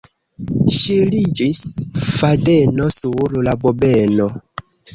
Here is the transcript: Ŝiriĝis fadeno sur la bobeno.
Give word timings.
Ŝiriĝis 0.77 1.61
fadeno 2.07 2.89
sur 2.99 3.39
la 3.49 3.57
bobeno. 3.67 4.31